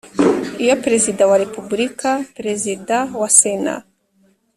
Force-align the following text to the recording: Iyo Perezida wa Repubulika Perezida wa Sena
Iyo 0.63 0.75
Perezida 0.83 1.21
wa 1.29 1.37
Repubulika 1.43 2.09
Perezida 2.37 2.97
wa 3.21 3.29
Sena 3.39 3.75